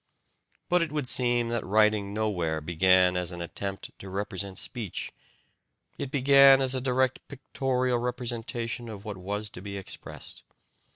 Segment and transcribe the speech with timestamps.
[0.67, 5.11] But it would seem that writing nowhere began as an attempt to represent speech
[5.99, 10.41] it began as a direct pictorial representation of what was to be expressed.